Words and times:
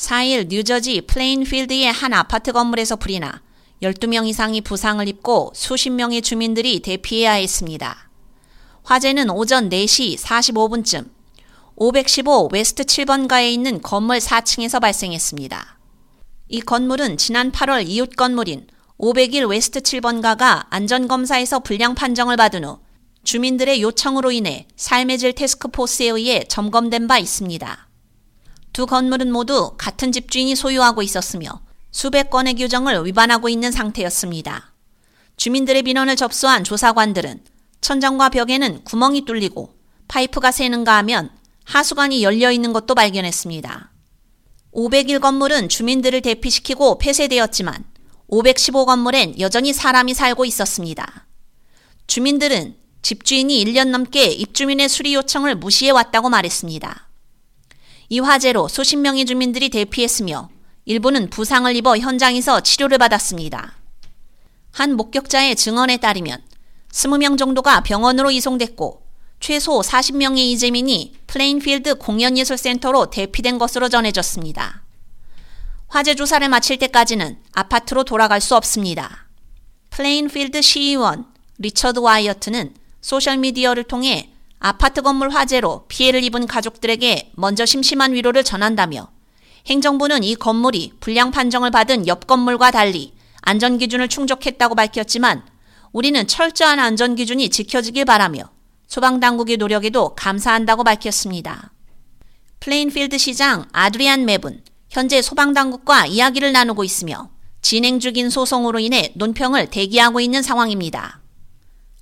4일 0.00 0.48
뉴저지 0.48 1.02
플레인필드의 1.02 1.92
한 1.92 2.14
아파트 2.14 2.52
건물에서 2.52 2.96
불이 2.96 3.20
나 3.20 3.42
12명 3.82 4.26
이상이 4.26 4.62
부상을 4.62 5.06
입고 5.06 5.52
수십 5.54 5.90
명의 5.90 6.22
주민들이 6.22 6.80
대피해야 6.80 7.32
했습니다. 7.32 8.08
화재는 8.82 9.28
오전 9.28 9.68
4시 9.68 10.18
45분쯤 10.18 11.10
515 11.76 12.48
웨스트 12.50 12.84
7번가에 12.84 13.52
있는 13.52 13.82
건물 13.82 14.18
4층에서 14.18 14.80
발생했습니다. 14.80 15.78
이 16.48 16.60
건물은 16.62 17.18
지난 17.18 17.52
8월 17.52 17.86
이웃 17.86 18.16
건물인 18.16 18.68
501 18.96 19.44
웨스트 19.44 19.80
7번가가 19.80 20.66
안전검사에서 20.70 21.60
불량 21.60 21.94
판정을 21.94 22.38
받은 22.38 22.64
후 22.64 22.78
주민들의 23.24 23.82
요청으로 23.82 24.32
인해 24.32 24.66
삶의 24.76 25.18
질 25.18 25.34
태스크포스에 25.34 26.06
의해 26.08 26.44
점검된 26.48 27.06
바 27.06 27.18
있습니다. 27.18 27.89
두 28.80 28.86
건물은 28.86 29.30
모두 29.30 29.74
같은 29.76 30.10
집주인이 30.10 30.56
소유하고 30.56 31.02
있었으며 31.02 31.60
수백 31.90 32.30
건의 32.30 32.54
규정을 32.54 33.04
위반하고 33.04 33.50
있는 33.50 33.70
상태였습니다. 33.70 34.72
주민들의 35.36 35.82
민원을 35.82 36.16
접수한 36.16 36.64
조사관들은 36.64 37.44
천장과 37.82 38.30
벽에는 38.30 38.84
구멍이 38.84 39.26
뚫리고 39.26 39.74
파이프가 40.08 40.50
새는가 40.50 40.96
하면 40.96 41.28
하수관이 41.64 42.22
열려 42.22 42.50
있는 42.50 42.72
것도 42.72 42.94
발견했습니다. 42.94 43.92
501 44.72 45.20
건물은 45.20 45.68
주민들을 45.68 46.22
대피시키고 46.22 46.96
폐쇄되었지만 46.96 47.84
515 48.28 48.86
건물엔 48.86 49.40
여전히 49.40 49.74
사람이 49.74 50.14
살고 50.14 50.46
있었습니다. 50.46 51.26
주민들은 52.06 52.76
집주인이 53.02 53.62
1년 53.62 53.90
넘게 53.90 54.28
입주민의 54.28 54.88
수리 54.88 55.14
요청을 55.16 55.56
무시해 55.56 55.90
왔다고 55.90 56.30
말했습니다. 56.30 57.09
이 58.12 58.18
화재로 58.18 58.66
수십 58.66 58.96
명의 58.96 59.24
주민들이 59.24 59.68
대피했으며 59.68 60.50
일부는 60.84 61.30
부상을 61.30 61.74
입어 61.76 61.96
현장에서 61.96 62.60
치료를 62.60 62.98
받았습니다. 62.98 63.76
한 64.72 64.96
목격자의 64.96 65.54
증언에 65.54 65.98
따르면 65.98 66.42
20명 66.90 67.38
정도가 67.38 67.82
병원으로 67.84 68.32
이송됐고 68.32 69.06
최소 69.38 69.80
40명의 69.80 70.38
이재민이 70.38 71.14
플레인필드 71.28 71.98
공연예술센터로 71.98 73.10
대피된 73.10 73.58
것으로 73.58 73.88
전해졌습니다. 73.88 74.82
화재 75.86 76.16
조사를 76.16 76.48
마칠 76.48 76.78
때까지는 76.78 77.38
아파트로 77.52 78.02
돌아갈 78.02 78.40
수 78.40 78.56
없습니다. 78.56 79.28
플레인필드 79.90 80.62
시의원 80.62 81.26
리처드 81.58 82.00
와이어트는 82.00 82.74
소셜미디어를 83.02 83.84
통해 83.84 84.32
아파트 84.60 85.00
건물 85.00 85.30
화재로 85.30 85.86
피해를 85.88 86.22
입은 86.22 86.46
가족들에게 86.46 87.32
먼저 87.34 87.64
심심한 87.64 88.12
위로를 88.12 88.44
전한다며 88.44 89.08
행정부는 89.66 90.22
이 90.22 90.34
건물이 90.34 90.92
불량 91.00 91.30
판정을 91.30 91.70
받은 91.70 92.06
옆 92.06 92.26
건물과 92.26 92.70
달리 92.70 93.14
안전 93.40 93.78
기준을 93.78 94.08
충족했다고 94.08 94.74
밝혔지만 94.74 95.42
우리는 95.92 96.26
철저한 96.26 96.78
안전 96.78 97.14
기준이 97.14 97.48
지켜지길 97.48 98.04
바라며 98.04 98.42
소방 98.86 99.18
당국의 99.18 99.56
노력에도 99.56 100.14
감사한다고 100.14 100.84
밝혔습니다. 100.84 101.72
플레인필드 102.60 103.16
시장 103.16 103.64
아드리안 103.72 104.26
맵은 104.26 104.62
현재 104.90 105.22
소방 105.22 105.54
당국과 105.54 106.04
이야기를 106.06 106.52
나누고 106.52 106.84
있으며 106.84 107.30
진행 107.62 107.98
중인 107.98 108.28
소송으로 108.28 108.78
인해 108.78 109.12
논평을 109.16 109.70
대기하고 109.70 110.20
있는 110.20 110.42
상황입니다. 110.42 111.19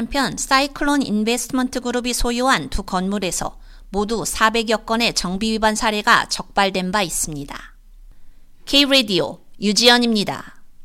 한편 0.00 0.34
사이클론 0.38 1.02
인베스트먼트 1.02 1.80
그룹이 1.80 2.14
소유한 2.14 2.70
두 2.70 2.84
건물에서 2.84 3.58
모두 3.90 4.22
400여 4.22 4.86
건의 4.86 5.12
정비 5.12 5.52
위반 5.52 5.74
사례가 5.74 6.30
적발된 6.30 6.90
바 6.90 7.02
있습니다. 7.02 7.54
K-Radio 8.64 9.40
유지연입니다. 9.60 10.59